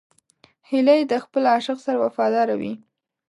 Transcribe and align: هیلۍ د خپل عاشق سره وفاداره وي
هیلۍ 0.69 1.01
د 1.11 1.13
خپل 1.23 1.43
عاشق 1.53 1.77
سره 1.85 1.97
وفاداره 2.05 2.55
وي 2.61 2.73